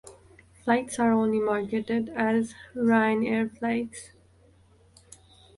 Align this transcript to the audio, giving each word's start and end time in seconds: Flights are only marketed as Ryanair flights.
Flights 0.63 0.97
are 0.97 1.11
only 1.11 1.39
marketed 1.39 2.09
as 2.09 2.55
Ryanair 2.75 3.55
flights. 3.55 4.13